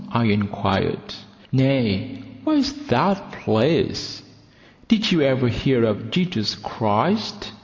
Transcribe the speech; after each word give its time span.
I 0.11 0.25
inquired. 0.25 1.13
"No; 1.51 1.67
where 2.43 2.55
is 2.57 2.73
that 2.87 3.33
place?" 3.43 4.23
"Did 4.87 5.11
you 5.11 5.21
ever 5.21 5.47
hear 5.47 5.83
of 5.83 6.09
Jesus 6.09 6.55
Christ?" 6.55 7.51